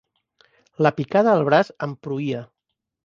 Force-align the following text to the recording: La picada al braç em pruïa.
La 0.87 0.93
picada 1.01 1.35
al 1.35 1.45
braç 1.49 1.69
em 1.89 1.93
pruïa. 2.07 2.43